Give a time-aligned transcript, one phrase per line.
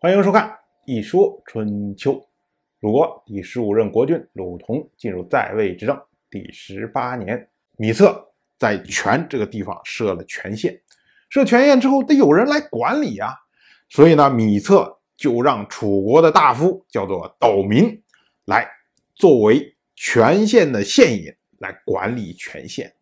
[0.00, 0.48] 欢迎收看
[0.84, 2.12] 《一说春秋》。
[2.78, 10.80] 鲁国第十五任国君鲁同进入在位执政第十八年，米策在权这个地方设了权县。
[11.28, 13.34] 设权县之后，得有人来管理啊，
[13.88, 18.00] 所以呢，米策就让楚国的大夫叫做斗民
[18.44, 18.70] 来
[19.16, 22.94] 作为权县的县尹来管理权县。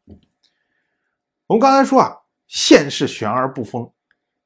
[1.46, 2.16] 我们刚才说啊，
[2.46, 3.92] 县是悬而不封。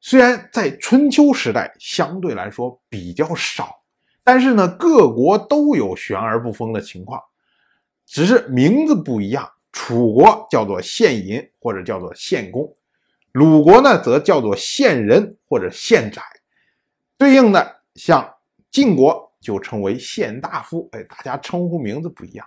[0.02, 3.82] 虽然在春秋时代相对来说比较少，
[4.24, 7.22] 但是呢，各国都有悬而不封的情况，
[8.06, 9.52] 只是名字不一样。
[9.72, 12.74] 楚国叫做献银或者叫做献公，
[13.32, 16.22] 鲁国呢则叫做献人或者献宰。
[17.18, 18.34] 对应的像
[18.70, 22.46] 晋国就称为献大夫，哎，大家称呼名字不一样。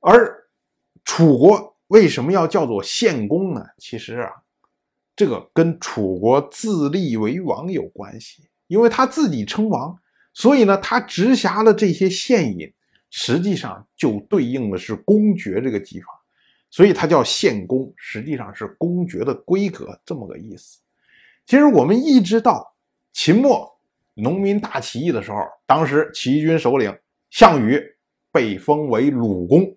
[0.00, 0.48] 而
[1.04, 3.62] 楚国为什么要叫做献公呢？
[3.76, 4.32] 其实啊。
[5.16, 9.98] 这个跟楚国自立为王有关系，因为他自己称王，
[10.34, 12.70] 所以呢，他直辖的这些县尹，
[13.08, 16.06] 实际上就对应的是公爵这个级法，
[16.68, 20.80] 所以他叫县公，实际上是公爵的规格这么个意思。
[21.46, 22.76] 其实我们一直到
[23.14, 23.66] 秦末
[24.12, 26.94] 农民大起义的时候，当时起义军首领
[27.30, 27.80] 项羽
[28.30, 29.74] 被封为鲁公，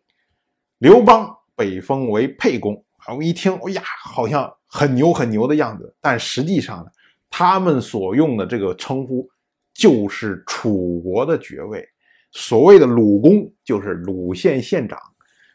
[0.80, 2.84] 刘邦被封为沛公。
[3.08, 4.54] 我们一听，哎呀，好像。
[4.70, 6.92] 很牛很牛的样子，但实际上呢，
[7.30, 9.28] 他们所用的这个称呼
[9.74, 11.86] 就是楚国的爵位。
[12.32, 15.00] 所谓的鲁公就是鲁县县长，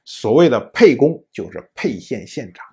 [0.05, 2.67] 所谓的沛公就是沛县县长，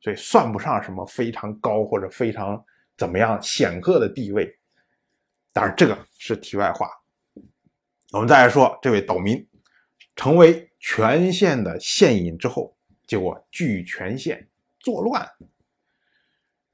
[0.00, 2.64] 所以算不上什么非常高或者非常
[2.96, 4.48] 怎么样显赫的地位。
[5.52, 6.88] 当然，这个是题外话。
[8.12, 9.44] 我们再来说这位斗民，
[10.14, 15.28] 成为全县的县尹之后，结果据全县作乱。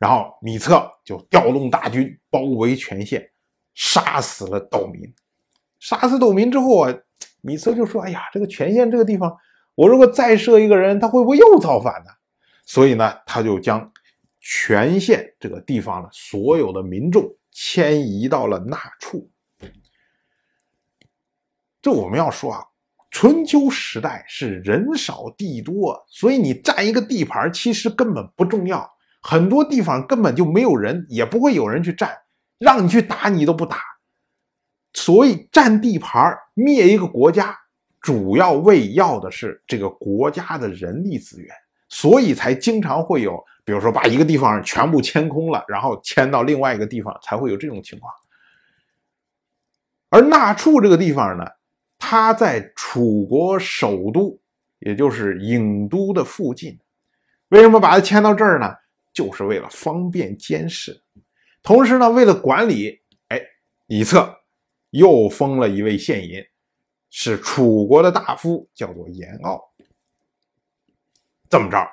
[0.01, 3.31] 然后米策就调动大军包围全县，
[3.75, 5.03] 杀死了斗民。
[5.79, 6.95] 杀死斗民之后啊，
[7.43, 9.37] 米策就说：“哎呀，这个全县这个地方，
[9.75, 12.11] 我如果再设一个人，他会不会又造反呢？”
[12.65, 13.93] 所以呢，他就将
[14.41, 19.31] 全县这个地方的所有的民众迁移到了那处。
[21.83, 22.65] 这我们要说啊，
[23.11, 28.91] 春秋时代是人少地多，所以你占一个地盘其实根本不重要。
[29.21, 32.17] 很多地方根本就没有人，也不会有人去占，
[32.59, 33.79] 让你去打你都不打。
[34.93, 37.57] 所以占地盘灭一个国家，
[38.01, 41.55] 主要为要的是这个国家的人力资源，
[41.89, 48.13] 所以才经常会有，比如说把一个地方全部迁空了，然后迁到另外一个地方，才会有这种情况。
[50.09, 51.45] 而纳处这个地方呢，
[51.97, 54.41] 它在楚国首都，
[54.81, 56.81] 也就是郢都的附近，
[57.51, 58.75] 为什么把它迁到这儿呢？
[59.13, 61.03] 就是为了方便监视，
[61.63, 63.41] 同时呢，为了管理，哎，
[63.87, 64.39] 以策
[64.91, 66.43] 又封了一位县尹，
[67.11, 69.73] 是楚国的大夫，叫做严傲。
[71.49, 71.85] 这么着，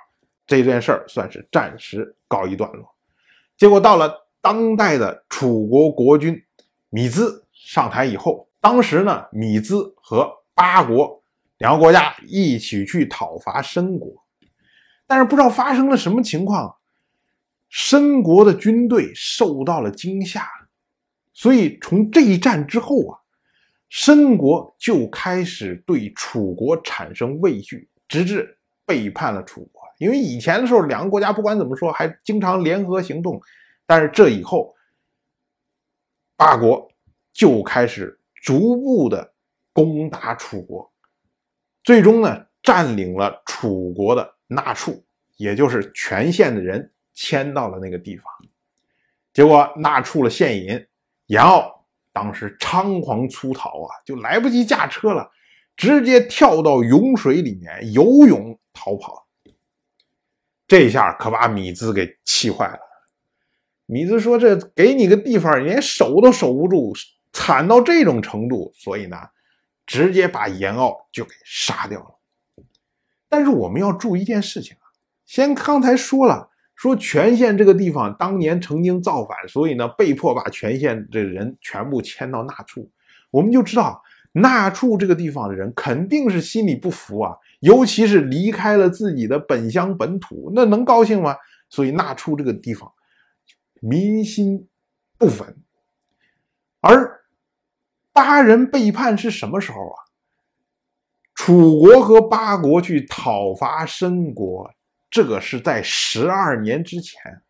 [0.45, 2.87] 这件事儿算是暂时告一段落。
[3.57, 6.39] 结果到了当代的楚国国君
[6.89, 11.23] 米兹上台以后，当时呢，米兹和八国
[11.57, 14.13] 两个国家一起去讨伐申国，
[15.07, 16.76] 但是不知道发生了什么情况。
[17.69, 20.47] 申国的军队受到了惊吓，
[21.33, 23.19] 所以从这一战之后啊，
[23.89, 29.81] 申国就开始对楚国产生畏惧，直至背叛了楚国。
[29.97, 33.41] 因为以前的时候，两个国家不管怎么说，还经常联合行动，
[33.85, 34.73] 但是这以后，
[36.35, 36.89] 八国
[37.33, 39.33] 就开始逐步的
[39.73, 40.91] 攻打楚国，
[41.83, 45.03] 最终呢，占领了楚国的那处，
[45.35, 46.91] 也就是全县的人。
[47.19, 48.25] 迁到了那个地方，
[49.33, 50.87] 结果那处了现银
[51.25, 51.83] 严傲，
[52.13, 55.27] 当时仓皇出逃啊，就来不及驾车了，
[55.75, 59.25] 直接跳到涌水里面游泳逃跑。
[60.67, 62.79] 这下可把米兹给气坏了。
[63.87, 66.93] 米兹说：“这给你个地方，连守都守不住，
[67.33, 69.17] 惨到这种程度，所以呢，
[69.87, 72.63] 直接把严傲就给杀掉了。”
[73.27, 74.85] 但是我们要注意一件事情啊，
[75.25, 76.51] 先刚才说了。
[76.77, 82.89] 说全县这个地方当年曾经造反，所以呢被迫把全县这人全部迁到那处。
[83.31, 84.01] 我们就知道
[84.31, 91.35] 那处这个地方的人肯定是心里不服啊，尤其是离开了自己的本乡本土，那能高兴吗？
[91.67, 92.89] 所以那处这个地方
[93.81, 94.67] 民心
[95.17, 95.57] 不稳。
[96.79, 97.21] 而
[98.13, 99.97] 八人背叛是什么时候啊？
[101.33, 104.71] 楚国和八国去讨伐申国。
[105.09, 107.41] 这个是在十二年之前，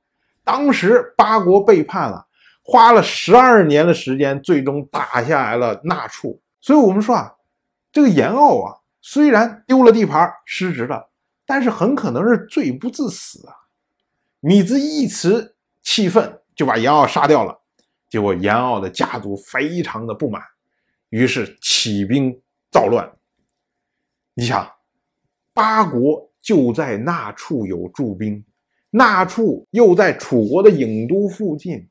[0.43, 2.27] 当时八国背叛了，
[2.63, 6.41] 花了十二年的时间，最终打下来了那处。
[6.61, 7.33] 所以，我们说啊，
[7.91, 11.09] 这个严傲啊，虽然丢了地盘，失职了，
[11.45, 13.55] 但是很可能是罪不至死啊。
[14.39, 17.59] 米兹一时气愤，就把严傲杀掉了。
[18.09, 20.41] 结果，严傲的家族非常的不满，
[21.09, 22.39] 于是起兵
[22.69, 23.11] 造乱。
[24.33, 24.71] 你想，
[25.53, 28.41] 八国就在那处有驻兵，
[28.89, 31.89] 那处又在楚国的郢都附近，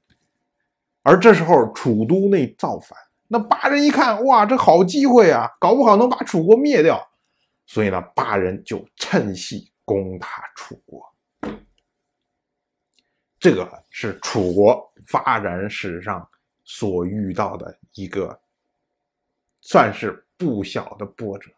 [1.02, 2.98] 而这时候楚都内造反。
[3.28, 7.06] 那八人一看，哇，这好机会啊，搞不好能把楚国灭掉。
[7.66, 11.04] 所以呢，八人就趁隙攻打楚国。
[13.38, 16.26] 这个是楚国发展史上
[16.64, 18.40] 所遇到的一个，
[19.60, 21.50] 算是不小的波折。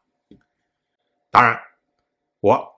[1.31, 1.57] 当然，
[2.41, 2.78] 我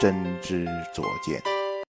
[0.00, 1.53] 真知灼见。